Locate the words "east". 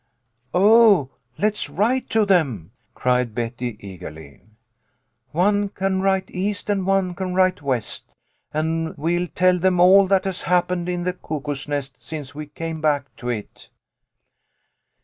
6.31-6.71